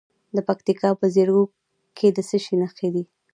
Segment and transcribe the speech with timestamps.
[0.35, 1.49] د پکتیکا په زیروک
[1.97, 3.03] کې د څه شي نښې دي؟